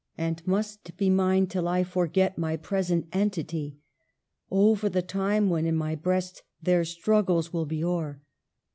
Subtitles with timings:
[0.17, 3.77] And must be mine till I forget My present entity!
[4.49, 8.19] Oh, for the time when in my breast Their struggles will be o'er